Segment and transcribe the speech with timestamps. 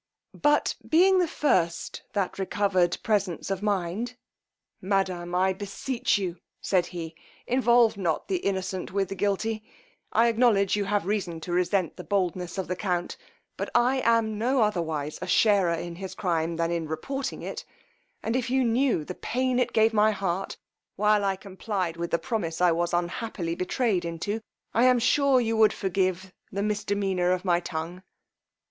[0.41, 4.17] But being the first that recovered presence of mind;
[4.81, 7.13] madame, I beseech you, said he,
[7.45, 9.61] involve not the innocent with the guilty:
[10.11, 13.15] I acknowledge you have reason to resent the boldness of the count;
[13.57, 17.63] but I am no otherwise a sharer in his crime than in reporting it;
[18.23, 20.57] and if you knew the pain it gave my heart
[20.95, 24.41] while I complied with the promise I was unhappily betrayed into,
[24.73, 28.01] I am sure you would forgive the misdemeanor of my tongue.